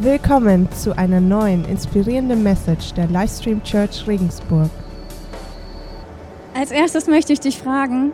[0.00, 4.70] Willkommen zu einer neuen inspirierenden Message der Livestream Church Regensburg.
[6.54, 8.12] Als erstes möchte ich dich fragen,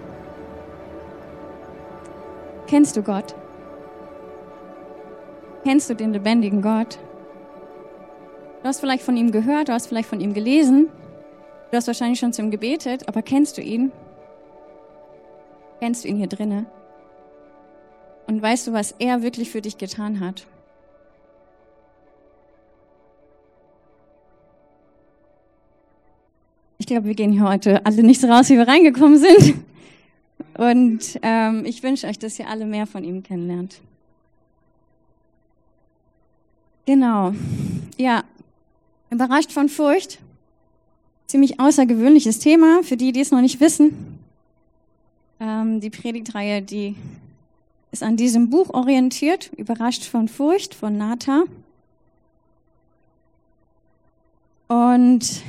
[2.66, 3.34] kennst du Gott?
[5.64, 6.99] Kennst du den lebendigen Gott?
[8.62, 10.88] Du hast vielleicht von ihm gehört, du hast vielleicht von ihm gelesen,
[11.71, 13.92] du hast wahrscheinlich schon zu ihm gebetet, aber kennst du ihn?
[15.80, 16.64] Kennst du ihn hier drinne?
[18.27, 20.46] Und weißt du, was er wirklich für dich getan hat?
[26.78, 29.55] Ich glaube, wir gehen hier heute alle nicht so raus, wie wir reingekommen sind.
[30.56, 33.80] Und ähm, ich wünsche euch, dass ihr alle mehr von ihm kennenlernt.
[36.87, 37.32] Genau.
[37.96, 38.24] Ja,
[39.10, 40.18] überrascht von Furcht.
[41.27, 44.18] Ziemlich außergewöhnliches Thema für die, die es noch nicht wissen.
[45.41, 46.95] Ähm, die Predigtreihe, die
[47.91, 51.45] ist an diesem Buch orientiert, überrascht von Furcht von Nata.
[54.68, 55.43] Und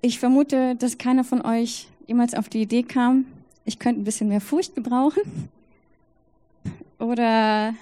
[0.00, 3.26] ich vermute, dass keiner von euch jemals auf die Idee kam,
[3.64, 5.22] ich könnte ein bisschen mehr Furcht gebrauchen.
[6.98, 7.74] Oder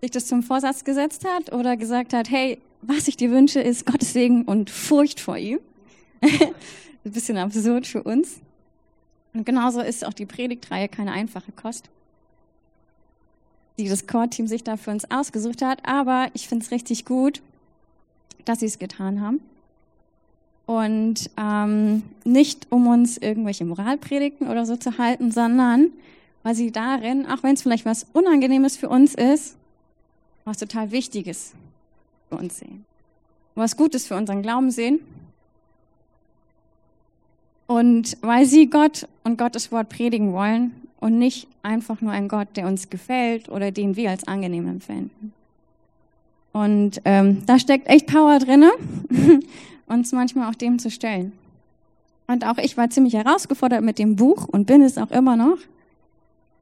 [0.00, 3.86] sich das zum Vorsatz gesetzt hat oder gesagt hat, hey, was ich dir wünsche, ist
[3.86, 5.58] Gottes Segen und Furcht vor ihm.
[6.22, 8.40] ein bisschen absurd für uns.
[9.34, 11.90] Und genauso ist auch die Predigtreihe keine einfache Kost,
[13.78, 15.86] die das Core-Team sich da für uns ausgesucht hat.
[15.86, 17.42] Aber ich finde es richtig gut,
[18.44, 19.40] dass sie es getan haben.
[20.66, 25.90] Und ähm, nicht, um uns irgendwelche Moralpredigten oder so zu halten, sondern
[26.42, 29.56] weil sie darin, auch wenn es vielleicht was Unangenehmes für uns ist,
[30.44, 31.54] was total Wichtiges
[32.28, 32.84] für uns sehen.
[33.54, 35.00] Was Gutes für unseren Glauben sehen.
[37.66, 42.48] Und weil sie Gott und Gottes Wort predigen wollen und nicht einfach nur ein Gott,
[42.56, 45.32] der uns gefällt oder den wir als angenehm empfinden.
[46.52, 48.70] Und ähm, da steckt echt Power drinne.
[49.86, 51.32] uns manchmal auch dem zu stellen.
[52.26, 55.58] Und auch ich war ziemlich herausgefordert mit dem Buch und bin es auch immer noch.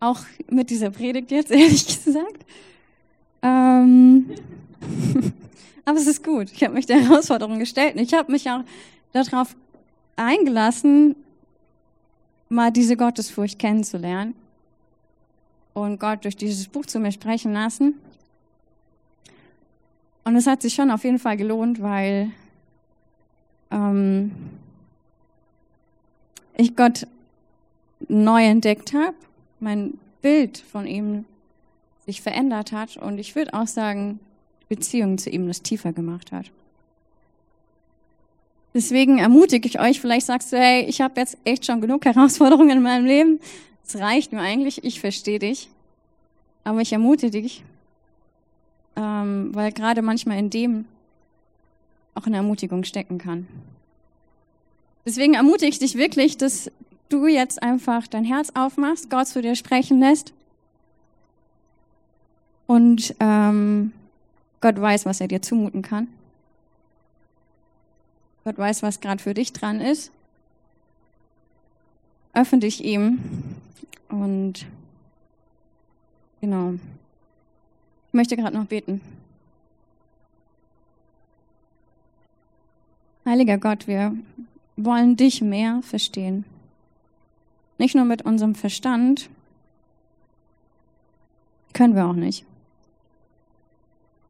[0.00, 2.44] Auch mit dieser Predigt jetzt, ehrlich gesagt.
[3.42, 4.30] Ähm
[5.86, 6.50] Aber es ist gut.
[6.52, 7.94] Ich habe mich der Herausforderung gestellt.
[7.96, 8.60] Und ich habe mich auch
[9.12, 9.54] darauf
[10.16, 11.16] eingelassen,
[12.48, 14.34] mal diese Gottesfurcht kennenzulernen
[15.72, 17.94] und Gott durch dieses Buch zu mir sprechen lassen.
[20.24, 22.30] Und es hat sich schon auf jeden Fall gelohnt, weil
[23.74, 24.30] ähm,
[26.56, 27.06] ich Gott
[28.08, 29.16] neu entdeckt habe,
[29.60, 31.24] mein Bild von ihm
[32.06, 34.20] sich verändert hat und ich würde auch sagen,
[34.62, 36.50] die Beziehung zu ihm das tiefer gemacht hat.
[38.74, 42.70] Deswegen ermutige ich euch, vielleicht sagst du, hey, ich habe jetzt echt schon genug Herausforderungen
[42.70, 43.40] in meinem Leben.
[43.86, 45.68] Es reicht mir eigentlich, ich verstehe dich.
[46.64, 47.62] Aber ich ermutige dich,
[48.96, 50.86] ähm, weil gerade manchmal in dem
[52.14, 53.46] auch eine Ermutigung stecken kann.
[55.04, 56.70] Deswegen ermutige ich dich wirklich, dass
[57.08, 60.32] du jetzt einfach dein Herz aufmachst, Gott zu dir sprechen lässt.
[62.66, 63.92] Und ähm,
[64.60, 66.08] Gott weiß, was er dir zumuten kann.
[68.44, 70.10] Gott weiß, was gerade für dich dran ist.
[72.32, 73.18] Öffne dich ihm
[74.08, 74.66] und
[76.40, 76.74] genau.
[78.08, 79.00] Ich möchte gerade noch beten.
[83.24, 84.14] Heiliger Gott, wir
[84.76, 86.44] wollen dich mehr verstehen.
[87.78, 89.30] Nicht nur mit unserem Verstand,
[91.72, 92.44] können wir auch nicht.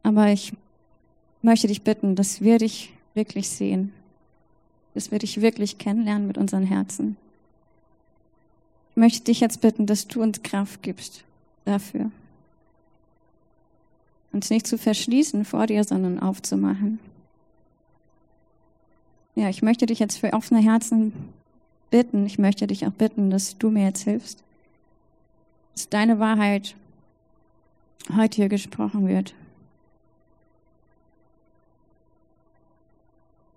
[0.03, 0.53] Aber ich
[1.43, 3.93] möchte dich bitten, dass wir dich wirklich sehen,
[4.95, 7.17] dass wir dich wirklich kennenlernen mit unseren Herzen.
[8.91, 11.25] Ich möchte dich jetzt bitten, dass du uns Kraft gibst
[11.65, 12.11] dafür.
[14.33, 16.99] Uns nicht zu verschließen vor dir, sondern aufzumachen.
[19.35, 21.13] Ja, ich möchte dich jetzt für offene Herzen
[21.91, 22.25] bitten.
[22.27, 24.43] Ich möchte dich auch bitten, dass du mir jetzt hilfst.
[25.75, 26.77] Dass deine Wahrheit
[28.15, 29.35] heute hier gesprochen wird.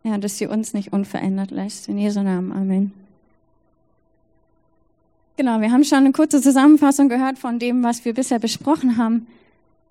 [0.03, 1.89] Ja, dass sie uns nicht unverändert lässt.
[1.89, 2.51] In Jesu Namen.
[2.51, 2.93] Amen.
[5.35, 9.27] Genau, wir haben schon eine kurze Zusammenfassung gehört von dem, was wir bisher besprochen haben.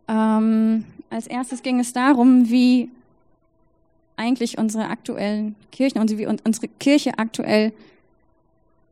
[0.08, 2.90] Ähm, als erstes ging es darum, wie
[4.16, 7.72] eigentlich unsere aktuellen Kirchen und wie unsere Kirche aktuell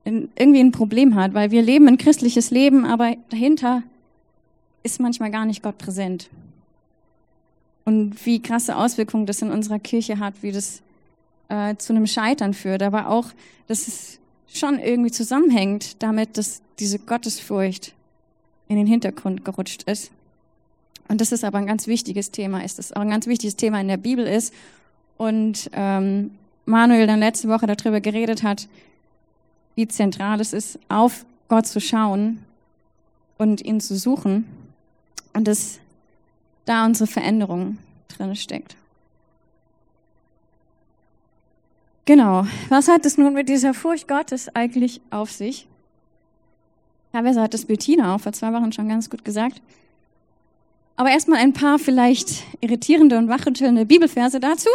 [0.05, 3.83] irgendwie ein Problem hat, weil wir leben ein christliches Leben, aber dahinter
[4.83, 6.29] ist manchmal gar nicht Gott präsent.
[7.87, 10.83] Und wie krasse Auswirkungen das in unserer Kirche hat, wie das
[11.49, 13.29] äh, zu einem Scheitern führt, aber auch,
[13.67, 17.95] dass es schon irgendwie zusammenhängt damit, dass diese Gottesfurcht
[18.69, 20.11] in den Hintergrund gerutscht ist.
[21.09, 23.81] Und das ist aber ein ganz wichtiges Thema, ist das auch ein ganz wichtiges Thema
[23.81, 24.55] in der Bibel ist.
[25.17, 26.33] Und ähm,
[26.67, 28.69] Manuel dann letzte Woche darüber geredet hat,
[29.75, 32.45] wie zentral es ist, auf Gott zu schauen
[33.39, 34.47] und ihn zu suchen.
[35.33, 35.81] Und dass
[36.65, 37.79] da unsere Veränderung
[38.09, 38.77] drin steckt.
[42.07, 42.47] Genau.
[42.69, 45.67] Was hat es nun mit dieser Furcht Gottes eigentlich auf sich?
[47.13, 49.63] Teilweise hat es Bettina auch vor zwei Wochen schon ganz gut gesagt.
[50.97, 54.69] Aber erstmal ein paar vielleicht irritierende und wachrüttelnde Bibelverse dazu.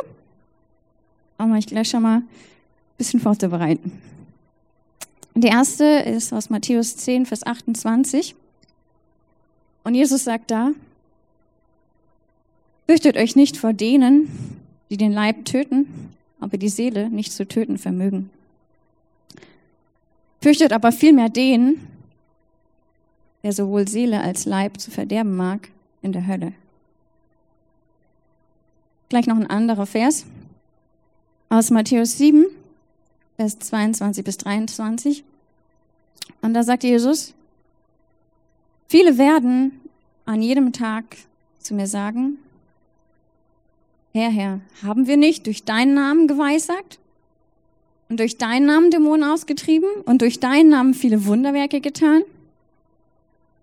[1.40, 2.28] Um euch gleich schon mal ein
[2.98, 3.94] bisschen vorzubereiten.
[5.36, 8.36] Die erste ist aus Matthäus 10, Vers 28.
[9.86, 10.72] Und Jesus sagt da,
[12.88, 14.60] fürchtet euch nicht vor denen,
[14.90, 18.30] die den Leib töten, aber die Seele nicht zu töten vermögen.
[20.42, 21.88] Fürchtet aber vielmehr den,
[23.44, 25.70] der sowohl Seele als Leib zu verderben mag
[26.02, 26.52] in der Hölle.
[29.08, 30.26] Gleich noch ein anderer Vers
[31.50, 32.46] aus Matthäus 7,
[33.36, 35.24] Vers 22 bis 23.
[36.42, 37.34] Und da sagt Jesus,
[38.88, 39.80] viele werden
[40.26, 41.18] an jedem Tag
[41.60, 42.38] zu mir sagen,
[44.14, 47.00] Herr, Herr, haben wir nicht durch deinen Namen geweissagt
[48.10, 52.24] und durch deinen Namen Dämonen ausgetrieben und durch deinen Namen viele Wunderwerke getan?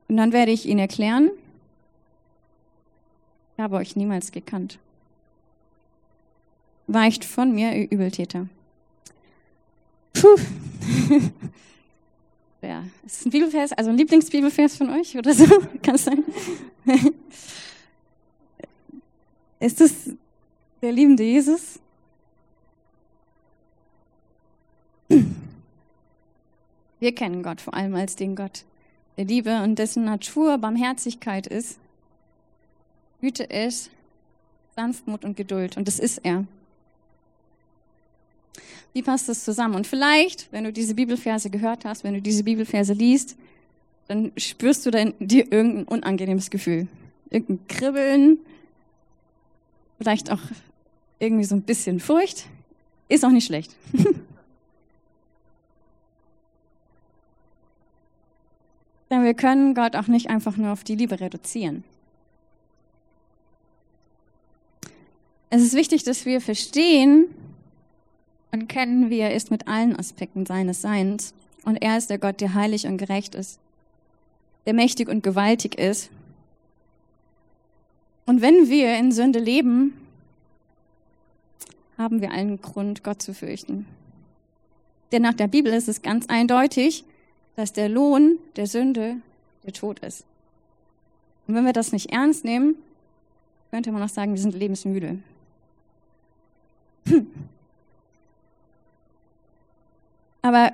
[0.09, 1.31] Und dann werde ich ihnen erklären,
[3.56, 4.79] ich habe euch niemals gekannt.
[6.87, 8.49] Weicht von mir, ihr Übeltäter.
[10.12, 10.37] Puh.
[12.62, 15.44] ja, ist ein Bibelvers, also ein Lieblingsbibelvers von euch oder so?
[15.83, 16.25] Kann es sein?
[19.61, 20.11] ist es
[20.81, 21.81] der liebende Jesus?
[27.00, 28.65] Wir kennen Gott vor allem als den Gott
[29.17, 31.79] der Liebe und dessen Natur Barmherzigkeit ist.
[33.21, 33.91] Güte ist,
[34.77, 35.77] Sanftmut und Geduld.
[35.77, 36.44] Und das ist er.
[38.97, 39.75] Wie passt das zusammen?
[39.75, 43.37] Und vielleicht, wenn du diese Bibelverse gehört hast, wenn du diese Bibelverse liest,
[44.09, 46.89] dann spürst du in dir irgendein unangenehmes Gefühl.
[47.29, 48.39] Irgendein Kribbeln,
[49.99, 50.41] vielleicht auch
[51.19, 52.47] irgendwie so ein bisschen Furcht.
[53.11, 53.77] Ist auch nicht schlecht.
[59.11, 61.85] Denn wir können Gott auch nicht einfach nur auf die Liebe reduzieren.
[65.51, 67.27] Es ist wichtig, dass wir verstehen
[68.56, 71.35] und kennen, wie er ist mit allen Aspekten seines Seins.
[71.64, 73.58] Und er ist der Gott, der heilig und gerecht ist,
[74.64, 76.11] der mächtig und gewaltig ist.
[78.25, 79.93] Und wenn wir in Sünde leben,
[81.99, 83.87] haben wir allen Grund, Gott zu fürchten.
[85.12, 87.05] Denn nach der Bibel ist es ganz eindeutig,
[87.56, 89.17] dass der Lohn der Sünde
[89.64, 90.25] der Tod ist.
[91.47, 92.75] Und wenn wir das nicht ernst nehmen,
[93.70, 95.19] könnte man auch sagen, wir sind lebensmüde.
[100.47, 100.71] Aber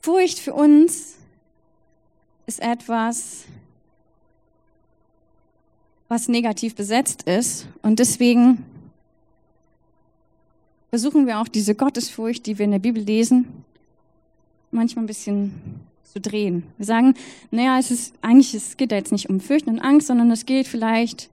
[0.00, 1.14] Furcht für uns
[2.46, 3.44] ist etwas,
[6.08, 7.68] was negativ besetzt ist.
[7.82, 8.64] Und deswegen
[10.90, 13.64] versuchen wir auch diese Gottesfurcht, die wir in der Bibel lesen,
[14.72, 15.54] manchmal ein bisschen
[16.02, 16.64] zu drehen.
[16.76, 17.14] Wir sagen,
[17.52, 20.46] naja, es ist eigentlich, es geht da jetzt nicht um Fürchten und Angst, sondern es
[20.46, 21.30] geht vielleicht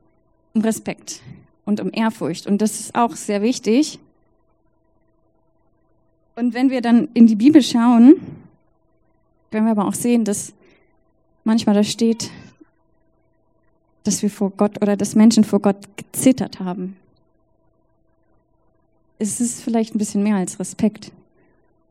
[0.53, 1.21] um Respekt
[1.65, 2.45] und um Ehrfurcht.
[2.45, 3.97] Und das ist auch sehr wichtig.
[6.41, 8.15] Und wenn wir dann in die Bibel schauen,
[9.51, 10.53] werden wir aber auch sehen, dass
[11.43, 12.31] manchmal da steht,
[14.03, 16.97] dass wir vor Gott oder dass Menschen vor Gott gezittert haben.
[19.19, 21.11] Es ist vielleicht ein bisschen mehr als Respekt.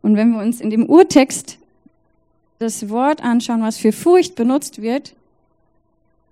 [0.02, 1.58] Und wenn wir uns in dem Urtext
[2.58, 5.14] das Wort anschauen, was für Furcht benutzt wird,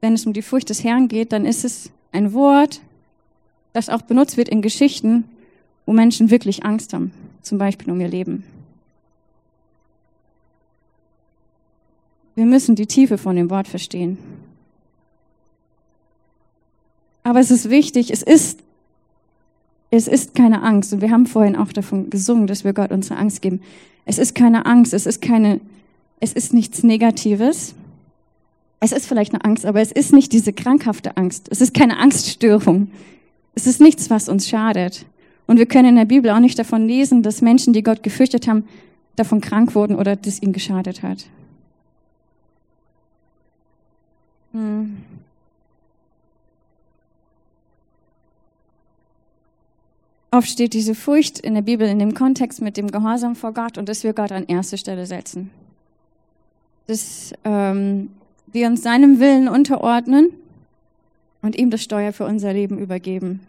[0.00, 2.80] wenn es um die Furcht des Herrn geht, dann ist es ein Wort,
[3.74, 5.22] das auch benutzt wird in Geschichten,
[5.86, 8.44] wo Menschen wirklich Angst haben, zum Beispiel um ihr Leben.
[12.34, 14.16] Wir müssen die Tiefe von dem Wort verstehen.
[17.24, 18.60] Aber es ist wichtig, es ist,
[19.90, 20.92] es ist keine Angst.
[20.92, 23.60] Und wir haben vorhin auch davon gesungen, dass wir Gott unsere Angst geben.
[24.04, 25.60] Es ist keine Angst, es ist keine,
[26.20, 27.74] es ist nichts Negatives.
[28.80, 31.48] Es ist vielleicht eine Angst, aber es ist nicht diese krankhafte Angst.
[31.50, 32.92] Es ist keine Angststörung.
[33.54, 35.04] Es ist nichts, was uns schadet.
[35.48, 38.46] Und wir können in der Bibel auch nicht davon lesen, dass Menschen, die Gott gefürchtet
[38.46, 38.68] haben,
[39.16, 41.24] davon krank wurden oder das ihnen geschadet hat.
[44.52, 44.98] Hm.
[50.30, 53.78] Oft steht diese Furcht in der Bibel in dem Kontext mit dem Gehorsam vor Gott
[53.78, 55.50] und dass wir Gott an erste Stelle setzen.
[56.86, 58.10] Dass ähm,
[58.46, 60.28] wir uns seinem Willen unterordnen
[61.40, 63.40] und ihm das Steuer für unser Leben übergeben.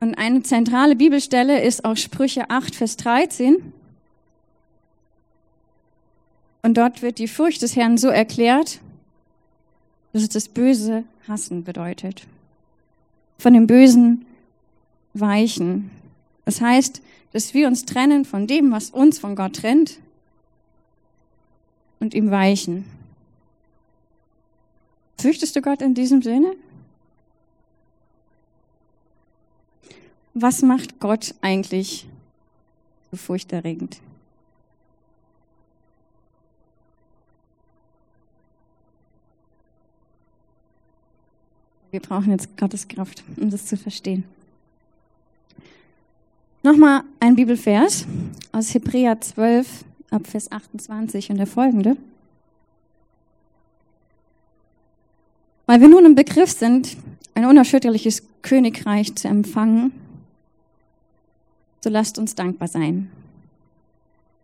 [0.00, 3.72] Und eine zentrale Bibelstelle ist auch Sprüche 8, Vers 13.
[6.62, 8.80] Und dort wird die Furcht des Herrn so erklärt,
[10.12, 12.26] dass es das Böse hassen bedeutet.
[13.38, 14.26] Von dem Bösen
[15.12, 15.90] weichen.
[16.44, 17.02] Das heißt,
[17.32, 19.98] dass wir uns trennen von dem, was uns von Gott trennt
[22.00, 22.84] und ihm weichen.
[25.18, 26.54] Fürchtest du Gott in diesem Sinne?
[30.34, 32.06] Was macht Gott eigentlich
[33.10, 34.00] so furchterregend?
[41.90, 44.22] Wir brauchen jetzt Gottes Kraft, um das zu verstehen.
[46.62, 48.06] Nochmal ein Bibelvers
[48.52, 51.96] aus Hebräer 12, ab Vers 28 und der folgende.
[55.66, 56.96] Weil wir nun im Begriff sind,
[57.34, 59.92] ein unerschütterliches Königreich zu empfangen,
[61.80, 63.10] so lasst uns dankbar sein.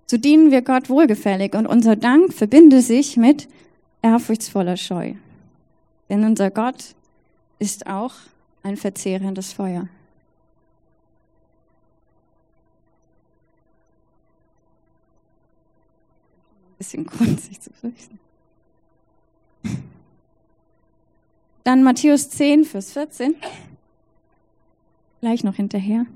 [0.06, 3.48] So dienen wir Gott wohlgefällig und unser Dank verbinde sich mit
[4.02, 5.14] ehrfurchtsvoller Scheu.
[6.08, 6.94] Denn unser Gott
[7.58, 8.14] ist auch
[8.62, 9.88] ein verzehrendes Feuer.
[16.78, 18.20] Bisschen Grund, sich zu fürchten.
[21.64, 23.34] Dann Matthäus 10, Vers 14.
[25.20, 26.06] Gleich noch hinterher.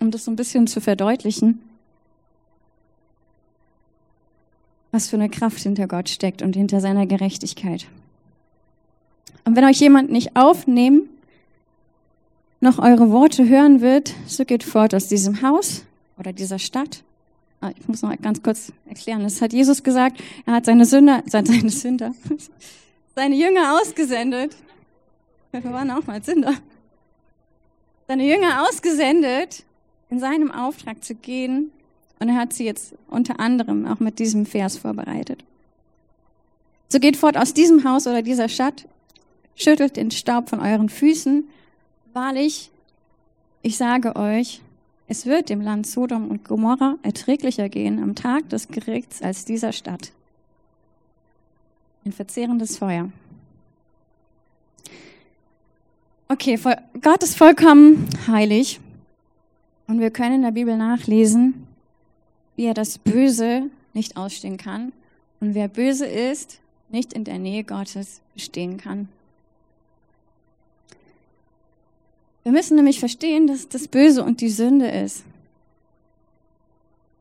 [0.00, 1.60] Um das so ein bisschen zu verdeutlichen,
[4.92, 7.86] was für eine Kraft hinter Gott steckt und hinter seiner Gerechtigkeit.
[9.44, 11.08] Und wenn euch jemand nicht aufnehmen,
[12.60, 15.84] noch eure Worte hören wird, so geht fort aus diesem Haus
[16.18, 17.02] oder dieser Stadt.
[17.60, 19.22] Ah, ich muss noch ganz kurz erklären.
[19.22, 20.20] Das hat Jesus gesagt.
[20.46, 22.14] Er hat seine Sünder, seine Sünder,
[23.14, 24.56] seine Jünger ausgesendet.
[25.52, 26.54] Wir waren auch mal Sünder.
[28.08, 29.64] Seine Jünger ausgesendet,
[30.10, 31.70] in seinem Auftrag zu gehen.
[32.18, 35.44] Und er hat sie jetzt unter anderem auch mit diesem Vers vorbereitet.
[36.88, 38.86] So geht fort aus diesem Haus oder dieser Stadt
[39.54, 41.44] schüttelt den Staub von euren Füßen.
[42.12, 42.70] Wahrlich,
[43.62, 44.60] ich sage euch,
[45.06, 49.72] es wird dem Land Sodom und Gomorra erträglicher gehen am Tag des Gerichts als dieser
[49.72, 50.12] Stadt.
[52.04, 53.10] Ein verzehrendes Feuer.
[56.28, 56.58] Okay,
[57.00, 58.80] Gott ist vollkommen heilig
[59.90, 61.66] und wir können in der Bibel nachlesen,
[62.54, 64.92] wie er das Böse nicht ausstehen kann
[65.40, 69.08] und wer böse ist, nicht in der Nähe Gottes bestehen kann.
[72.44, 75.24] Wir müssen nämlich verstehen, dass das Böse und die Sünde ist.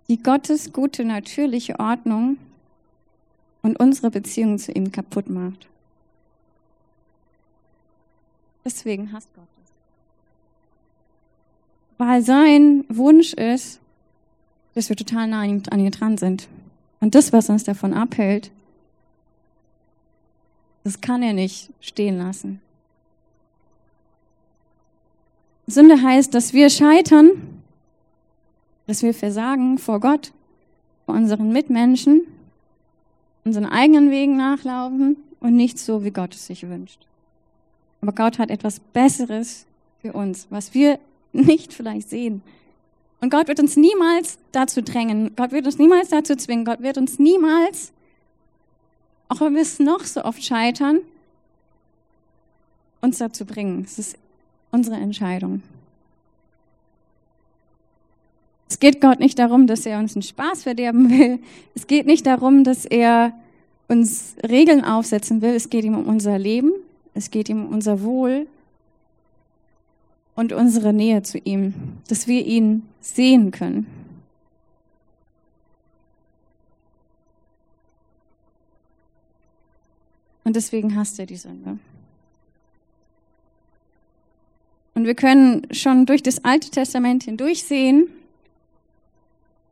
[0.07, 2.37] Die Gottes gute, natürliche Ordnung
[3.63, 5.67] und unsere Beziehung zu ihm kaputt macht.
[8.63, 9.58] Deswegen hasst Gott.
[11.99, 13.81] Weil sein Wunsch ist,
[14.73, 16.47] dass wir total nah an ihm, an ihm dran sind.
[17.01, 18.51] Und das, was uns davon abhält,
[20.85, 22.61] das kann er nicht stehen lassen.
[25.67, 27.31] Sünde heißt, dass wir scheitern,
[28.87, 30.31] dass wir versagen vor Gott,
[31.05, 32.21] vor unseren Mitmenschen,
[33.43, 37.05] unseren eigenen Wegen nachlaufen und nicht so, wie Gott es sich wünscht.
[38.01, 39.65] Aber Gott hat etwas Besseres
[40.01, 40.97] für uns, was wir
[41.33, 42.41] nicht vielleicht sehen.
[43.21, 45.35] Und Gott wird uns niemals dazu drängen.
[45.35, 46.65] Gott wird uns niemals dazu zwingen.
[46.65, 47.91] Gott wird uns niemals,
[49.27, 50.99] auch wenn wir es noch so oft scheitern,
[53.01, 53.83] uns dazu bringen.
[53.85, 54.17] Es ist
[54.71, 55.61] unsere Entscheidung.
[58.69, 61.39] Es geht Gott nicht darum, dass er uns einen Spaß verderben will.
[61.75, 63.33] Es geht nicht darum, dass er
[63.87, 65.55] uns Regeln aufsetzen will.
[65.55, 66.71] Es geht ihm um unser Leben.
[67.15, 68.47] Es geht ihm um unser Wohl
[70.39, 71.73] und unsere Nähe zu ihm,
[72.07, 73.87] dass wir ihn sehen können.
[80.45, 81.77] Und deswegen hasst er die Sünde.
[84.93, 88.07] Und wir können schon durch das Alte Testament hindurch sehen,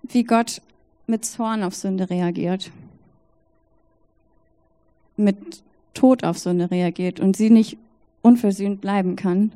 [0.04, 0.62] wie Gott
[1.08, 2.72] mit Zorn auf Sünde reagiert.
[5.16, 7.78] Mit Tod auf Sünde reagiert und sie nicht
[8.22, 9.54] unversöhnt bleiben kann.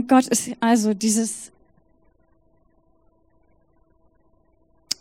[0.00, 1.52] Und Gott ist also dieses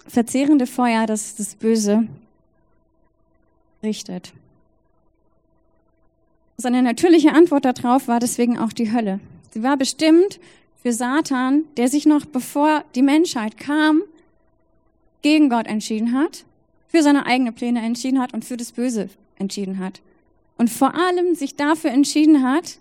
[0.06, 2.06] verzehrende Feuer, das das Böse
[3.82, 4.34] richtet.
[6.58, 9.22] Seine natürliche Antwort darauf war deswegen auch die Hölle.
[9.52, 10.42] Sie war bestimmt
[10.84, 14.02] für Satan, der sich noch bevor die Menschheit kam,
[15.22, 16.44] gegen Gott entschieden hat
[16.90, 20.02] für seine eigenen Pläne entschieden hat und für das Böse entschieden hat.
[20.58, 22.80] Und vor allem sich dafür entschieden hat,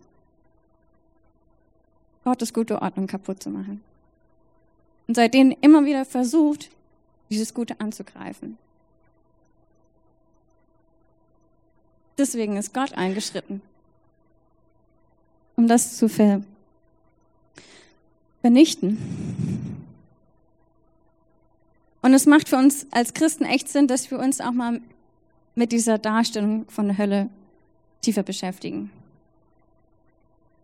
[2.28, 3.80] Gottes gute Ordnung kaputt zu machen.
[5.06, 6.68] Und seitdem immer wieder versucht,
[7.30, 8.58] dieses Gute anzugreifen.
[12.18, 13.62] Deswegen ist Gott eingeschritten,
[15.56, 16.42] um das zu ver
[18.42, 18.98] vernichten.
[22.02, 24.82] Und es macht für uns als Christen echt Sinn, dass wir uns auch mal
[25.54, 27.30] mit dieser Darstellung von der Hölle
[28.02, 28.90] tiefer beschäftigen.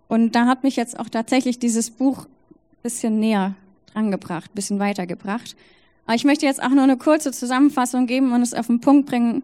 [0.08, 3.54] Und da hat mich jetzt auch tatsächlich dieses Buch ein bisschen näher
[3.92, 5.56] drangebracht, ein bisschen weitergebracht.
[6.06, 9.08] Aber ich möchte jetzt auch nur eine kurze Zusammenfassung geben und es auf den Punkt
[9.08, 9.42] bringen,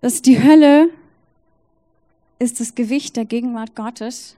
[0.00, 0.88] dass die Hölle
[2.38, 4.34] ist das Gewicht der Gegenwart Gottes.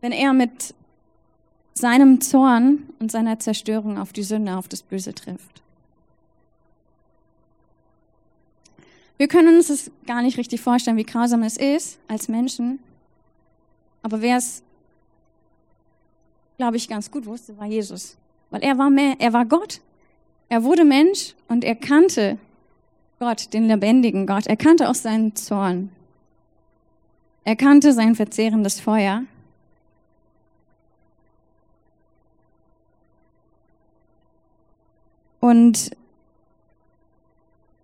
[0.00, 0.74] Wenn er mit
[1.74, 5.61] seinem Zorn und seiner Zerstörung auf die Sünde, auf das Böse trifft.
[9.22, 12.80] Wir können uns das gar nicht richtig vorstellen, wie grausam es ist als Menschen.
[14.02, 14.64] Aber wer es,
[16.56, 18.16] glaube ich, ganz gut wusste, war Jesus.
[18.50, 19.80] Weil er war mehr, er war Gott.
[20.48, 22.36] Er wurde Mensch und er kannte
[23.20, 24.48] Gott, den lebendigen Gott.
[24.48, 25.92] Er kannte auch seinen Zorn.
[27.44, 29.22] Er kannte sein verzehrendes Feuer.
[35.38, 35.92] Und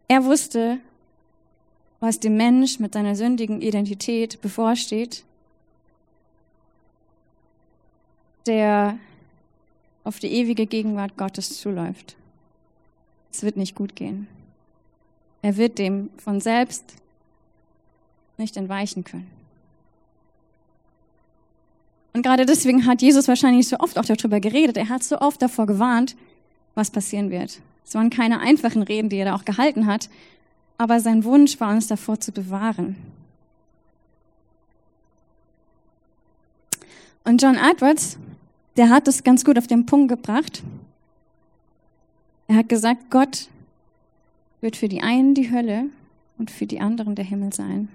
[0.09, 0.81] er wusste,
[2.01, 5.25] was dem Mensch mit seiner sündigen Identität bevorsteht,
[8.47, 8.99] der
[10.05, 12.17] auf die ewige Gegenwart Gottes zuläuft.
[13.33, 14.27] Es wird nicht gut gehen.
[15.43, 16.95] Er wird dem von selbst
[18.39, 19.31] nicht entweichen können.
[22.15, 24.77] Und gerade deswegen hat Jesus wahrscheinlich so oft auch darüber geredet.
[24.77, 26.17] Er hat so oft davor gewarnt,
[26.75, 27.61] was passieren wird.
[27.85, 30.09] Es waren keine einfachen Reden, die er da auch gehalten hat,
[30.79, 32.97] aber sein Wunsch war, uns davor zu bewahren.
[37.25, 38.17] Und John Edwards,
[38.77, 40.63] der hat es ganz gut auf den Punkt gebracht.
[42.47, 43.49] Er hat gesagt, Gott
[44.61, 45.87] wird für die einen die Hölle
[46.39, 47.89] und für die anderen der Himmel sein.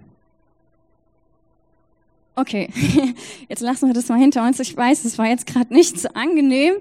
[2.36, 2.70] Okay,
[3.50, 4.60] jetzt lassen wir das mal hinter uns.
[4.60, 6.76] Ich weiß, es war jetzt gerade nicht so angenehm.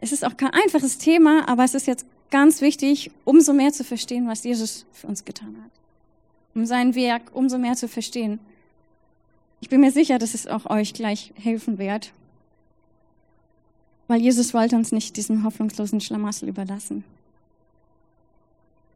[0.00, 3.84] Es ist auch kein einfaches Thema, aber es ist jetzt ganz wichtig, umso mehr zu
[3.84, 5.70] verstehen, was Jesus für uns getan hat.
[6.56, 8.40] Um sein Werk umso mehr zu verstehen.
[9.60, 12.12] Ich bin mir sicher, dass es auch euch gleich helfen wird.
[14.08, 17.04] Weil Jesus wollte uns nicht diesem hoffnungslosen Schlamassel überlassen.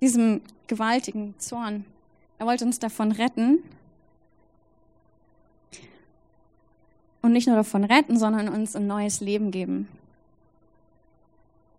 [0.00, 1.84] Diesem gewaltigen Zorn.
[2.40, 3.60] Er wollte uns davon retten.
[7.22, 9.86] Und nicht nur davon retten, sondern uns ein neues Leben geben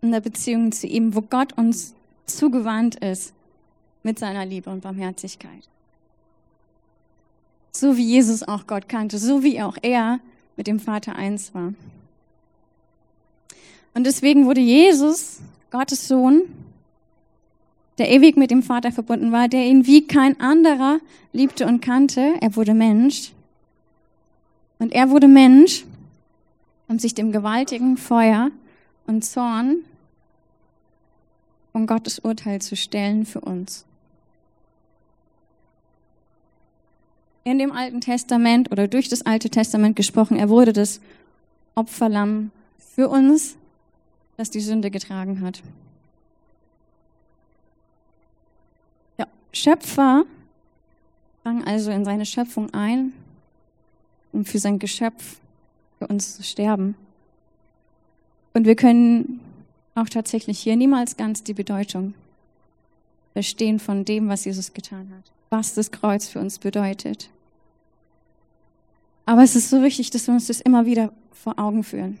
[0.02, 1.94] in der Beziehung zu ihm, wo Gott uns
[2.26, 3.32] zugewandt ist
[4.02, 5.68] mit seiner Liebe und Barmherzigkeit.
[7.72, 10.20] So wie Jesus auch Gott kannte, so wie auch er
[10.56, 11.74] mit dem Vater eins war.
[13.94, 16.42] Und deswegen wurde Jesus, Gottes Sohn,
[17.98, 21.00] der ewig mit dem Vater verbunden war, der ihn wie kein anderer
[21.32, 22.34] liebte und kannte.
[22.40, 23.32] Er wurde Mensch.
[24.78, 25.84] Und er wurde Mensch,
[26.88, 28.50] um sich dem gewaltigen Feuer
[29.06, 29.84] und Zorn
[31.72, 33.84] um Gottes Urteil zu stellen für uns.
[37.44, 41.00] In dem Alten Testament oder durch das Alte Testament gesprochen, er wurde das
[41.74, 42.50] Opferlamm
[42.94, 43.56] für uns,
[44.36, 45.62] das die Sünde getragen hat.
[49.18, 50.24] Der Schöpfer
[51.42, 53.12] drang also in seine Schöpfung ein,
[54.32, 55.40] um für sein Geschöpf,
[55.98, 56.94] für uns zu sterben.
[58.52, 59.39] Und wir können
[59.94, 62.14] auch tatsächlich hier niemals ganz die Bedeutung
[63.32, 67.30] verstehen von dem, was Jesus getan hat, was das Kreuz für uns bedeutet.
[69.26, 72.18] Aber es ist so wichtig, dass wir uns das immer wieder vor Augen führen.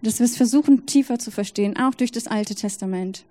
[0.00, 3.24] Dass wir es versuchen, tiefer zu verstehen, auch durch das Alte Testament.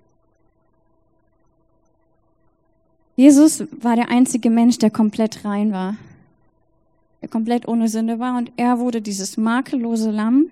[3.15, 5.95] Jesus war der einzige Mensch, der komplett rein war,
[7.21, 10.49] der komplett ohne Sünde war und er wurde dieses makellose Lamm,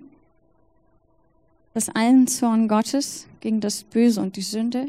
[1.74, 4.86] das allen Zorn Gottes gegen das Böse und die Sünde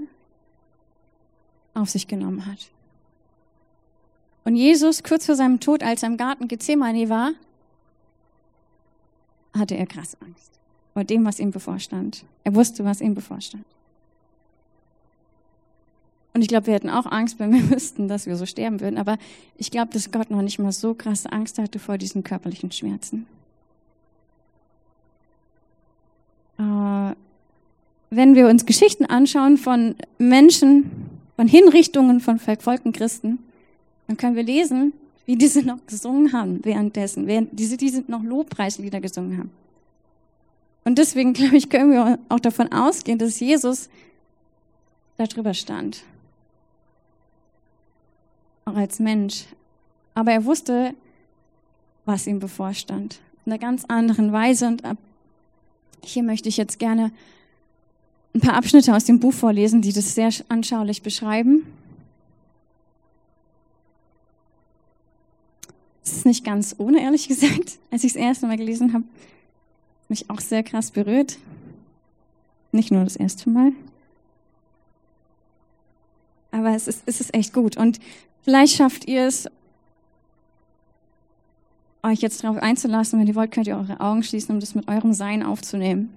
[1.74, 2.70] auf sich genommen hat.
[4.44, 7.32] Und Jesus, kurz vor seinem Tod, als er im Garten Gethsemane war,
[9.54, 10.52] hatte er krass Angst
[10.94, 12.26] vor dem, was ihm bevorstand.
[12.44, 13.66] Er wusste, was ihm bevorstand.
[16.34, 18.98] Und ich glaube, wir hätten auch Angst, wenn wir wüssten, dass wir so sterben würden.
[18.98, 19.18] Aber
[19.58, 23.28] ich glaube, dass Gott noch nicht mal so krasse Angst hatte vor diesen körperlichen Schmerzen.
[26.51, 26.51] Äh,
[28.10, 33.40] wenn wir uns Geschichten anschauen von Menschen, von Hinrichtungen von verfolgten Christen,
[34.08, 34.94] dann können wir lesen,
[35.26, 39.52] wie diese noch gesungen haben währenddessen, während diese, diese noch Lobpreislieder gesungen haben.
[40.84, 43.90] Und deswegen, glaube ich, können wir auch davon ausgehen, dass Jesus
[45.18, 46.04] darüber stand.
[48.66, 49.46] Auch als Mensch.
[50.14, 50.94] Aber er wusste,
[52.06, 53.20] was ihm bevorstand.
[53.46, 54.68] In einer ganz anderen Weise.
[54.68, 54.84] Und
[56.04, 57.12] hier möchte ich jetzt gerne
[58.34, 61.66] ein paar Abschnitte aus dem Buch vorlesen, die das sehr anschaulich beschreiben.
[66.04, 67.78] Es ist nicht ganz ohne, ehrlich gesagt.
[67.92, 69.04] Als ich das erste Mal gelesen habe,
[70.08, 71.38] mich auch sehr krass berührt.
[72.72, 73.72] Nicht nur das erste Mal.
[76.52, 77.78] Aber es ist, es ist echt gut.
[77.78, 78.00] Und
[78.44, 79.50] vielleicht schafft ihr es,
[82.04, 83.20] euch jetzt darauf einzulassen.
[83.20, 86.10] Wenn ihr wollt, könnt ihr eure Augen schließen, um das mit eurem Sein aufzunehmen.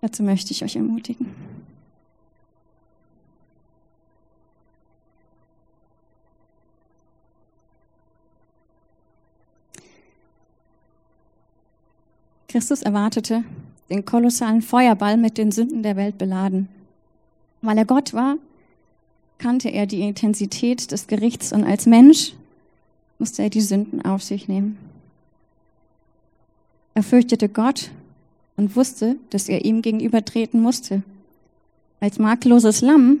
[0.00, 1.26] Dazu möchte ich euch ermutigen.
[12.48, 13.42] Christus erwartete
[13.90, 16.68] den kolossalen Feuerball mit den Sünden der Welt beladen.
[17.62, 18.36] Weil er Gott war,
[19.38, 22.34] kannte er die Intensität des Gerichts und als Mensch
[23.18, 24.78] musste er die Sünden auf sich nehmen.
[26.94, 27.90] Er fürchtete Gott
[28.56, 31.02] und wusste, dass er ihm gegenübertreten musste.
[32.00, 33.20] Als makelloses Lamm,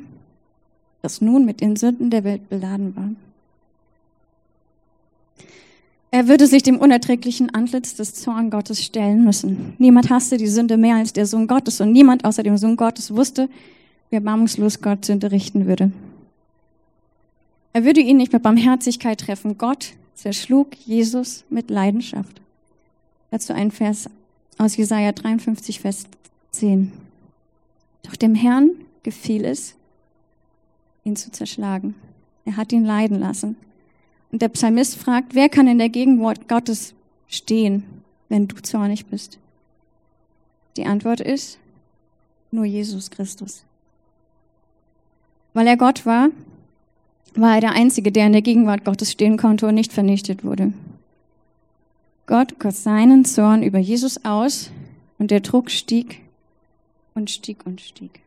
[1.02, 3.10] das nun mit den Sünden der Welt beladen war.
[6.14, 9.74] Er würde sich dem unerträglichen Antlitz des Zorn Gottes stellen müssen.
[9.78, 13.16] Niemand hasste die Sünde mehr als der Sohn Gottes und niemand außer dem Sohn Gottes
[13.16, 13.48] wusste,
[14.10, 15.90] wie erbarmungslos Gott Sünde richten würde.
[17.74, 19.58] Er würde ihn nicht mit Barmherzigkeit treffen.
[19.58, 22.40] Gott zerschlug Jesus mit Leidenschaft.
[23.30, 24.08] Dazu ein Vers
[24.58, 26.04] aus Jesaja 53, Vers
[26.52, 26.92] 10.
[28.04, 28.70] Doch dem Herrn
[29.02, 29.74] gefiel es,
[31.02, 31.96] ihn zu zerschlagen.
[32.44, 33.56] Er hat ihn leiden lassen.
[34.30, 36.94] Und der Psalmist fragt, wer kann in der Gegenwart Gottes
[37.26, 37.82] stehen,
[38.28, 39.40] wenn du zornig bist?
[40.76, 41.58] Die Antwort ist,
[42.52, 43.64] nur Jesus Christus.
[45.54, 46.28] Weil er Gott war,
[47.36, 50.72] war er der Einzige, der in der Gegenwart Gottes stehen konnte und nicht vernichtet wurde.
[52.26, 54.70] Gott goss seinen Zorn über Jesus aus
[55.18, 56.20] und der Druck stieg
[57.14, 58.20] und stieg und stieg.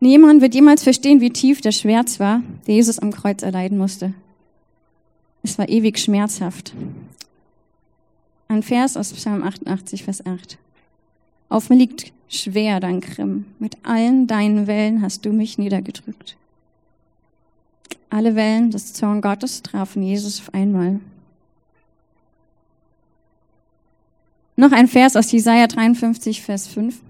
[0.00, 4.12] Niemand wird jemals verstehen, wie tief der Schmerz war, der Jesus am Kreuz erleiden musste.
[5.42, 6.74] Es war ewig schmerzhaft.
[8.48, 10.58] Ein Vers aus Psalm 88, Vers 8.
[11.48, 13.46] Auf mir liegt schwer dein Grimm.
[13.58, 16.36] Mit allen deinen Wellen hast du mich niedergedrückt.
[18.14, 21.00] Alle Wellen des Zorn Gottes trafen Jesus auf einmal.
[24.54, 27.00] Noch ein Vers aus Jesaja 53, Vers 5.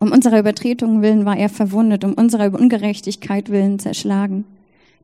[0.00, 4.44] Um unserer Übertretungen willen war er verwundet, um unserer Ungerechtigkeit willen zerschlagen.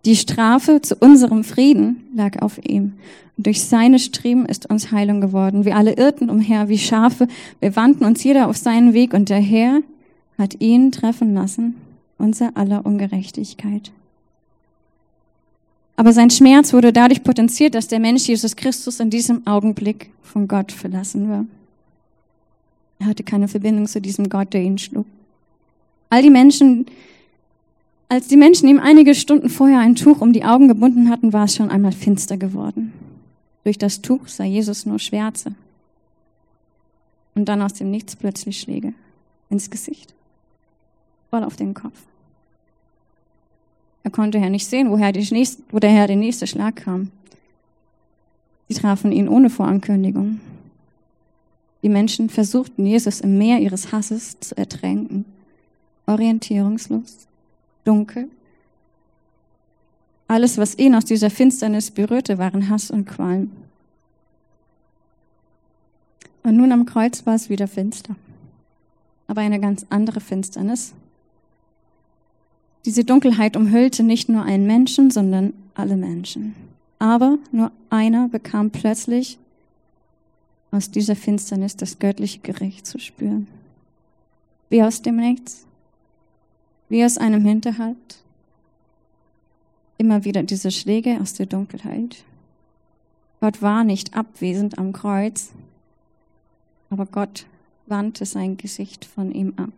[0.05, 2.93] Die Strafe zu unserem Frieden lag auf ihm.
[3.39, 5.65] Und durch seine Striemen ist uns Heilung geworden.
[5.65, 7.29] Wir alle irrten umher wie Schafe.
[7.61, 9.81] Wir wandten uns jeder auf seinen Weg und der Herr
[10.37, 11.77] hat ihn treffen lassen,
[12.19, 13.91] unser aller Ungerechtigkeit.
[15.99, 20.47] Aber sein Schmerz wurde dadurch potenziert, dass der Mensch Jesus Christus in diesem Augenblick von
[20.47, 21.45] Gott verlassen war.
[23.01, 25.07] Er hatte keine Verbindung zu diesem Gott, der ihn schlug.
[26.09, 26.87] All die Menschen,
[28.09, 31.47] als die Menschen ihm einige Stunden vorher ein Tuch um die Augen gebunden hatten, war
[31.47, 32.93] es schon einmal finster geworden.
[33.65, 35.53] Durch das Tuch sah Jesus nur Schwärze.
[37.35, 38.95] Und dann aus dem Nichts plötzlich Schläge
[39.51, 40.15] ins Gesicht,
[41.31, 41.99] voll auf den Kopf.
[44.03, 47.11] Er konnte ja nicht sehen, woher, die nächste, woher der nächste Schlag kam.
[48.69, 50.41] Sie trafen ihn ohne Vorankündigung.
[51.83, 55.25] Die Menschen versuchten Jesus im Meer ihres Hasses zu ertränken.
[56.07, 57.27] Orientierungslos,
[57.85, 58.29] dunkel.
[60.27, 63.51] Alles, was ihn aus dieser Finsternis berührte, waren Hass und Qualen.
[66.43, 68.17] Und nun am Kreuz war es wieder finster.
[69.27, 70.95] Aber eine ganz andere Finsternis.
[72.85, 76.55] Diese Dunkelheit umhüllte nicht nur einen Menschen, sondern alle Menschen.
[76.99, 79.39] Aber nur einer bekam plötzlich
[80.71, 83.47] aus dieser Finsternis das göttliche Gericht zu spüren.
[84.69, 85.67] Wie aus dem Nichts,
[86.89, 88.23] wie aus einem Hinterhalt.
[89.97, 92.25] Immer wieder diese Schläge aus der Dunkelheit.
[93.41, 95.51] Gott war nicht abwesend am Kreuz,
[96.91, 97.47] aber Gott
[97.87, 99.73] wandte sein Gesicht von ihm ab.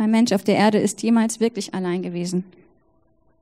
[0.00, 2.44] Kein Mensch auf der Erde ist jemals wirklich allein gewesen.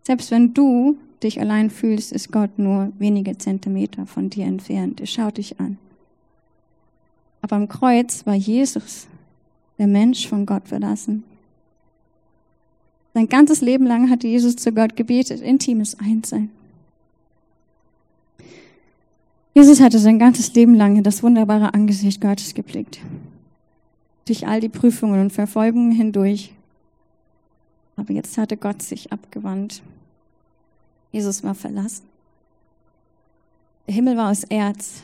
[0.02, 4.98] Selbst wenn du dich allein fühlst, ist Gott nur wenige Zentimeter von dir entfernt.
[5.00, 5.78] Er schaut dich an.
[7.42, 9.06] Aber am Kreuz war Jesus,
[9.78, 11.22] der Mensch von Gott verlassen.
[13.14, 16.50] Sein ganzes Leben lang hatte Jesus zu Gott gebetet, intimes Einssein.
[19.54, 22.98] Jesus hatte sein ganzes Leben lang das wunderbare Angesicht Gottes geblickt.
[24.28, 26.52] Durch all die Prüfungen und Verfolgungen hindurch.
[27.96, 29.82] Aber jetzt hatte Gott sich abgewandt.
[31.12, 32.04] Jesus war verlassen.
[33.86, 35.02] Der Himmel war aus Erz.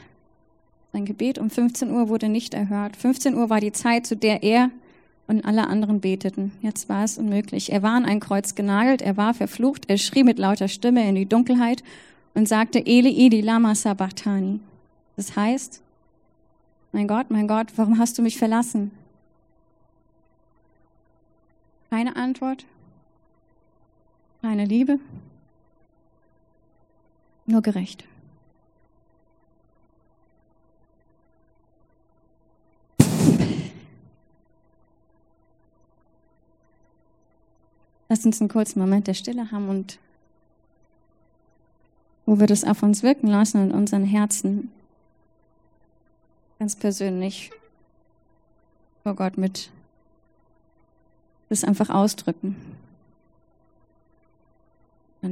[0.92, 2.96] Sein Gebet um 15 Uhr wurde nicht erhört.
[2.96, 4.70] 15 Uhr war die Zeit, zu der er
[5.26, 6.52] und alle anderen beteten.
[6.60, 7.72] Jetzt war es unmöglich.
[7.72, 11.14] Er war an ein Kreuz genagelt, er war verflucht, er schrie mit lauter Stimme in
[11.14, 11.82] die Dunkelheit
[12.34, 14.60] und sagte, Eli, Eli, lama sabachthani.
[15.16, 15.80] Das heißt,
[16.92, 18.90] mein Gott, mein Gott, warum hast du mich verlassen?
[21.94, 22.66] Keine Antwort,
[24.42, 24.98] keine Liebe,
[27.46, 28.02] nur gerecht.
[38.08, 40.00] Lass uns einen kurzen Moment der Stille haben und
[42.26, 44.72] wo wir das auf uns wirken lassen und unseren Herzen
[46.58, 47.52] ganz persönlich
[49.04, 49.70] vor Gott mit
[51.48, 52.56] das einfach ausdrücken.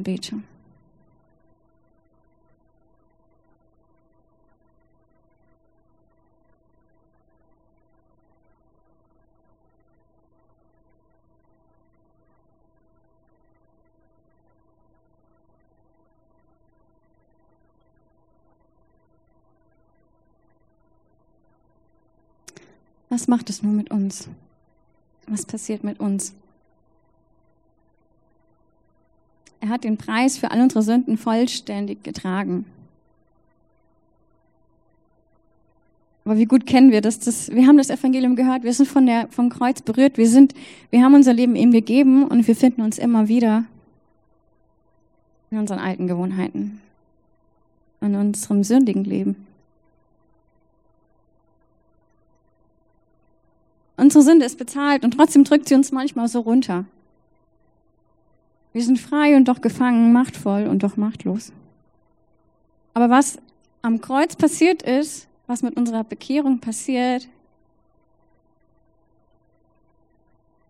[0.03, 0.43] Bete.
[23.09, 24.27] Was macht es nun mit uns?
[25.33, 26.35] Was passiert mit uns?
[29.61, 32.67] Er hat den Preis für all unsere Sünden vollständig getragen.
[36.27, 37.51] Aber wie gut kennen wir das, das?
[37.51, 40.53] Wir haben das Evangelium gehört, wir sind von der, vom Kreuz berührt, wir sind,
[40.91, 43.65] wir haben unser Leben ihm gegeben und wir finden uns immer wieder
[45.51, 46.83] in unseren alten Gewohnheiten,
[48.03, 49.47] in unserem sündigen Leben.
[54.03, 56.87] Unsere Sünde ist bezahlt und trotzdem drückt sie uns manchmal so runter.
[58.73, 61.53] Wir sind frei und doch gefangen, machtvoll und doch machtlos.
[62.95, 63.39] Aber was
[63.81, 67.29] am Kreuz passiert ist, was mit unserer Bekehrung passiert,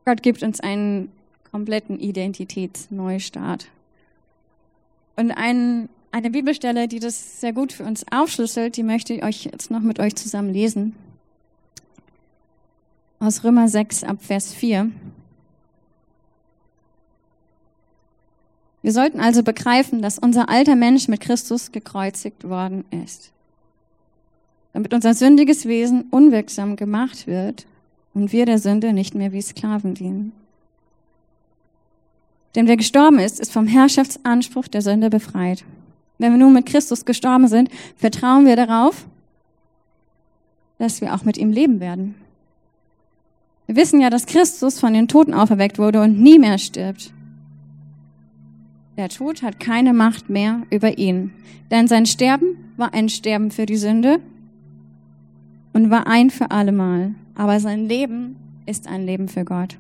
[0.05, 1.11] Gott gibt uns einen
[1.51, 3.69] kompletten Identitätsneustart.
[5.17, 9.45] Und ein, eine Bibelstelle, die das sehr gut für uns aufschlüsselt, die möchte ich euch
[9.45, 10.95] jetzt noch mit euch zusammen lesen
[13.23, 14.91] aus Römer 6 ab Vers 4.
[18.83, 23.31] Wir sollten also begreifen, dass unser alter Mensch mit Christus gekreuzigt worden ist,
[24.73, 27.67] damit unser sündiges Wesen unwirksam gemacht wird
[28.13, 30.33] und wir der Sünde nicht mehr wie Sklaven dienen.
[32.57, 35.65] Denn wer gestorben ist, ist vom Herrschaftsanspruch der Sünde befreit.
[36.19, 39.07] Wenn wir nun mit Christus gestorben sind, vertrauen wir darauf,
[40.79, 42.17] dass wir auch mit ihm leben werden.
[43.67, 47.13] Wir wissen ja, dass Christus von den Toten auferweckt wurde und nie mehr stirbt.
[48.97, 51.33] Der Tod hat keine Macht mehr über ihn,
[51.71, 54.21] denn sein Sterben war ein Sterben für die Sünde
[55.73, 57.15] und war ein für allemal.
[57.35, 59.79] Aber sein Leben ist ein Leben für Gott.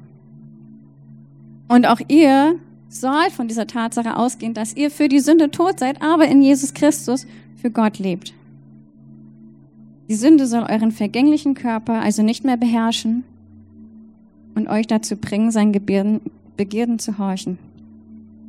[1.68, 2.56] Und auch ihr
[2.88, 6.74] sollt von dieser Tatsache ausgehen, dass ihr für die Sünde tot seid, aber in Jesus
[6.74, 8.34] Christus für Gott lebt.
[10.08, 13.24] Die Sünde soll euren vergänglichen Körper also nicht mehr beherrschen,
[14.54, 16.20] und euch dazu bringen, seinen Gebirden,
[16.56, 17.58] Begierden zu horchen.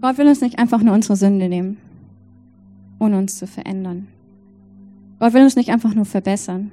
[0.02, 1.78] Gott will uns nicht einfach nur unsere Sünde nehmen,
[3.00, 4.08] ohne uns zu verändern.
[5.20, 6.72] Gott will uns nicht einfach nur verbessern,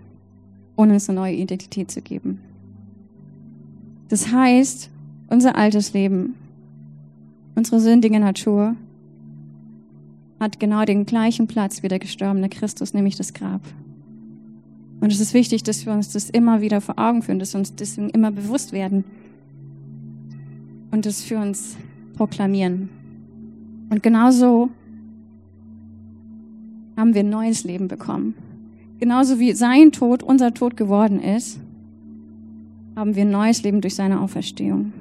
[0.76, 2.40] ohne uns eine neue Identität zu geben.
[4.08, 4.90] Das heißt,
[5.28, 6.34] unser altes Leben,
[7.54, 8.74] unsere sündige Natur
[10.40, 13.60] hat genau den gleichen Platz wie der gestorbene Christus, nämlich das Grab.
[15.00, 17.60] Und es ist wichtig, dass wir uns das immer wieder vor Augen führen, dass wir
[17.60, 19.04] uns deswegen immer bewusst werden
[20.90, 21.76] und es für uns
[22.14, 22.88] proklamieren.
[23.90, 24.70] Und genauso
[26.96, 28.34] haben wir ein neues Leben bekommen.
[28.98, 31.58] Genauso wie sein Tod unser Tod geworden ist,
[32.94, 34.92] haben wir ein neues Leben durch seine Auferstehung.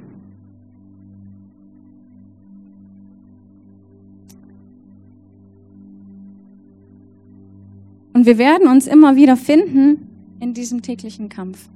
[8.14, 10.08] Und wir werden uns immer wieder finden
[10.40, 11.70] in diesem täglichen Kampf.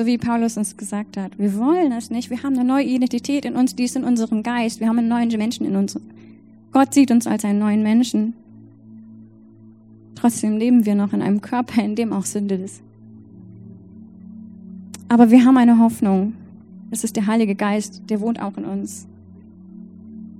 [0.00, 1.38] So wie Paulus uns gesagt hat.
[1.38, 2.30] Wir wollen es nicht.
[2.30, 4.80] Wir haben eine neue Identität in uns, die ist in unserem Geist.
[4.80, 6.00] Wir haben einen neuen Menschen in uns.
[6.72, 8.32] Gott sieht uns als einen neuen Menschen.
[10.14, 12.80] Trotzdem leben wir noch in einem Körper, in dem auch Sünde ist.
[15.08, 16.32] Aber wir haben eine Hoffnung.
[16.90, 19.06] Es ist der Heilige Geist, der wohnt auch in uns.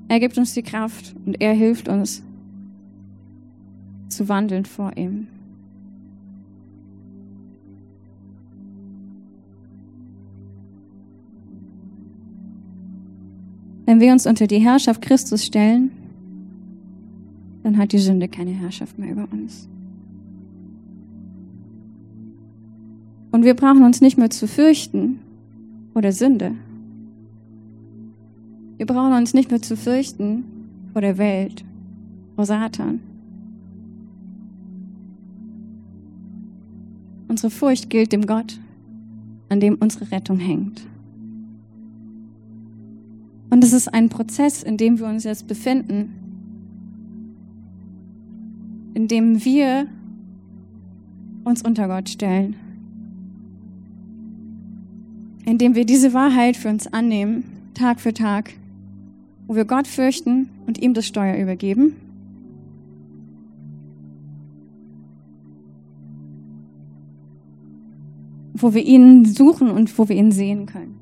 [0.08, 2.22] Er gibt uns die Kraft und er hilft uns
[4.08, 5.26] zu wandeln vor ihm.
[14.00, 15.90] Wenn wir uns unter die Herrschaft Christus stellen,
[17.62, 19.68] dann hat die Sünde keine Herrschaft mehr über uns.
[23.30, 25.18] Und wir brauchen uns nicht mehr zu fürchten
[25.92, 26.52] vor der Sünde.
[28.78, 30.44] Wir brauchen uns nicht mehr zu fürchten
[30.94, 31.62] vor der Welt,
[32.36, 33.00] vor Satan.
[37.28, 38.58] Unsere Furcht gilt dem Gott,
[39.50, 40.86] an dem unsere Rettung hängt.
[43.50, 46.14] Und es ist ein Prozess, in dem wir uns jetzt befinden,
[48.94, 49.88] in dem wir
[51.42, 52.54] uns unter Gott stellen,
[55.44, 57.42] in dem wir diese Wahrheit für uns annehmen,
[57.74, 58.52] Tag für Tag,
[59.48, 61.96] wo wir Gott fürchten und ihm das Steuer übergeben.
[68.54, 70.96] Wo wir ihn suchen und wo wir ihn sehen können.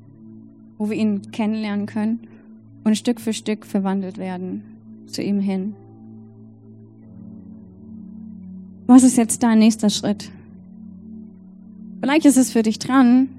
[0.77, 2.21] Wo wir ihn kennenlernen können
[2.83, 4.63] und Stück für Stück verwandelt werden
[5.07, 5.75] zu ihm hin.
[8.87, 10.31] Was ist jetzt dein nächster Schritt?
[12.01, 13.29] Vielleicht ist es für dich dran,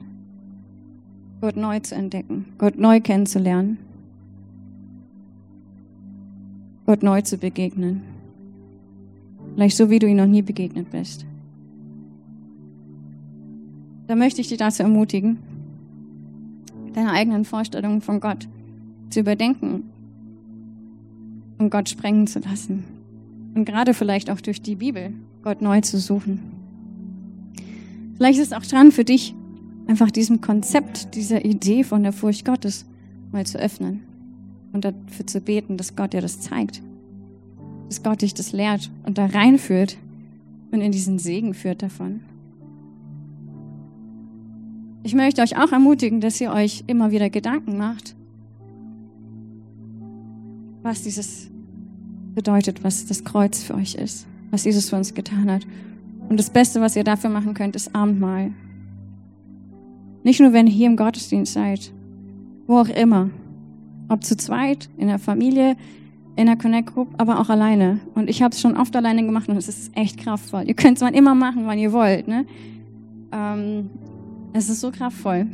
[1.41, 3.79] Gott neu zu entdecken, Gott neu kennenzulernen,
[6.87, 8.03] Gott neu zu begegnen.
[9.55, 11.25] Vielleicht so, wie du ihn noch nie begegnet bist.
[14.07, 15.39] Da möchte ich dich dazu ermutigen,
[16.95, 18.49] deine eigenen Vorstellungen von Gott
[19.11, 19.85] zu überdenken
[21.59, 22.85] und Gott sprengen zu lassen.
[23.55, 26.41] Und gerade vielleicht auch durch die Bibel Gott neu zu suchen.
[28.17, 29.35] Vielleicht ist es auch dran für dich,
[29.87, 32.87] einfach diesem Konzept, dieser Idee von der Furcht Gottes
[33.33, 34.03] mal zu öffnen
[34.73, 36.83] und dafür zu beten, dass Gott dir das zeigt.
[37.89, 39.97] Dass Gott dich das lehrt und da reinführt
[40.71, 42.21] und in diesen Segen führt davon.
[45.03, 48.15] Ich möchte euch auch ermutigen, dass ihr euch immer wieder Gedanken macht,
[50.83, 51.51] was dieses
[52.35, 55.67] bedeutet, was das Kreuz für euch ist, was Jesus für uns getan hat.
[56.29, 58.53] Und das Beste, was ihr dafür machen könnt, ist Abendmahl.
[60.23, 61.93] Nicht nur, wenn ihr hier im Gottesdienst seid,
[62.67, 63.31] wo auch immer.
[64.09, 65.77] Ob zu zweit, in der Familie,
[66.37, 68.01] in der Connect Group, aber auch alleine.
[68.15, 70.65] Und ich habe es schon oft alleine gemacht und es ist echt kraftvoll.
[70.67, 72.29] Ihr könnt es immer machen, wann ihr wollt.
[72.29, 72.47] Ne?
[73.33, 73.91] Ähm,
[74.53, 75.47] es ist so kraftvoll.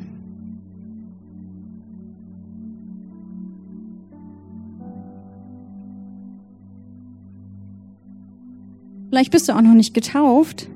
[9.10, 10.68] Vielleicht bist du auch noch nicht getauft,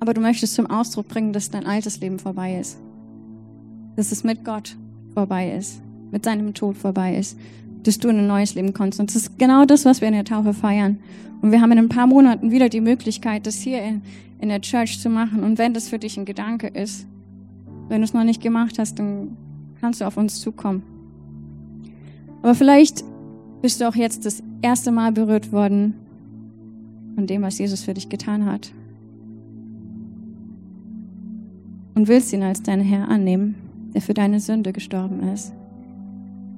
[0.00, 2.78] aber du möchtest zum Ausdruck bringen, dass dein altes Leben vorbei ist.
[3.96, 4.76] Dass es mit Gott
[5.14, 5.80] vorbei ist,
[6.10, 7.38] mit seinem Tod vorbei ist,
[7.84, 9.00] dass du in ein neues Leben kommst.
[9.00, 10.98] Und das ist genau das, was wir in der Taufe feiern.
[11.40, 14.02] Und wir haben in ein paar Monaten wieder die Möglichkeit, das hier in,
[14.40, 15.42] in der Church zu machen.
[15.42, 17.06] Und wenn das für dich ein Gedanke ist,
[17.88, 19.36] wenn du es noch nicht gemacht hast, dann
[19.80, 20.82] kannst du auf uns zukommen.
[22.42, 23.04] Aber vielleicht
[23.62, 25.94] bist du auch jetzt das erste Mal berührt worden
[27.14, 28.72] von dem, was Jesus für dich getan hat.
[31.94, 33.54] Und willst ihn als deinen Herr annehmen,
[33.94, 35.52] der für deine Sünde gestorben ist.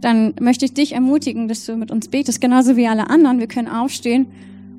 [0.01, 3.39] Dann möchte ich dich ermutigen, dass du mit uns betest, genauso wie alle anderen.
[3.39, 4.27] Wir können aufstehen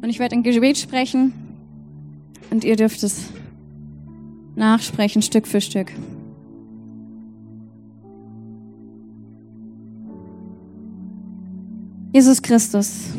[0.02, 1.34] und ich werde ein Gebet sprechen
[2.52, 3.30] und ihr dürft es
[4.56, 5.92] nachsprechen, Stück für Stück.
[12.16, 13.10] Jesus Christus,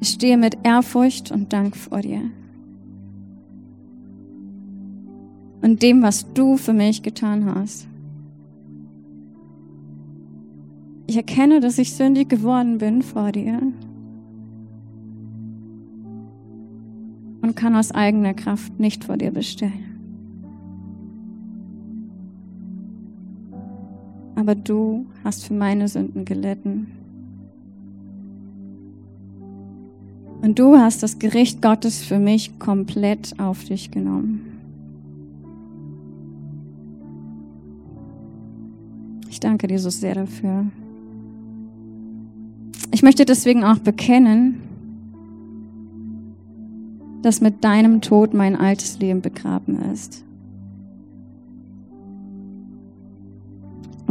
[0.00, 2.22] ich stehe mit Ehrfurcht und Dank vor dir.
[5.60, 7.86] Und dem, was du für mich getan hast.
[11.06, 13.60] Ich erkenne, dass ich sündig geworden bin vor dir.
[17.42, 19.91] Und kann aus eigener Kraft nicht vor dir bestellen.
[24.42, 26.88] Aber du hast für meine Sünden gelitten.
[30.42, 34.40] Und du hast das Gericht Gottes für mich komplett auf dich genommen.
[39.30, 40.66] Ich danke dir so sehr dafür.
[42.90, 44.60] Ich möchte deswegen auch bekennen,
[47.22, 50.24] dass mit deinem Tod mein altes Leben begraben ist.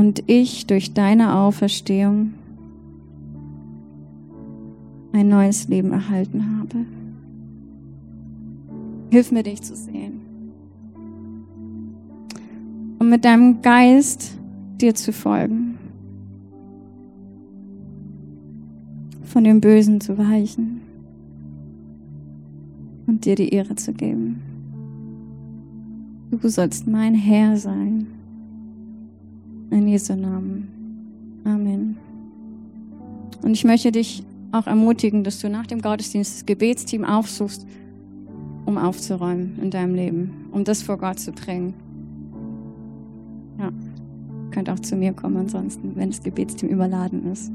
[0.02, 2.34] Und ich durch deine Auferstehung
[5.14, 6.88] ein neues Leben erhalten habe.
[9.12, 10.22] Hilf mir, dich zu sehen.
[12.98, 14.38] um mit deinem Geist
[14.80, 15.78] dir zu folgen.
[19.24, 20.82] Von dem Bösen zu weichen
[23.06, 24.42] und dir die Ehre zu geben.
[26.32, 28.08] Du sollst mein Herr sein.
[29.72, 31.42] In Jesu Namen.
[31.46, 31.98] Amen.
[33.42, 37.66] Und ich möchte dich auch ermutigen, dass du nach dem Gottesdienst das Gebetsteam aufsuchst,
[38.66, 41.74] um aufzuräumen in deinem Leben, um das vor Gott zu bringen.
[43.60, 43.72] Ja,
[44.52, 47.50] könnt auch zu mir kommen ansonsten, wenn das Gebetsteam überladen ist.